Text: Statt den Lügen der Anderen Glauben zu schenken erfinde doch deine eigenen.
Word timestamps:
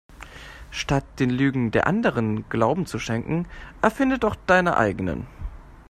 Statt 0.71 1.05
den 1.19 1.29
Lügen 1.29 1.69
der 1.69 1.85
Anderen 1.85 2.49
Glauben 2.49 2.87
zu 2.87 2.97
schenken 2.97 3.45
erfinde 3.83 4.17
doch 4.17 4.35
deine 4.47 4.75
eigenen. 4.77 5.27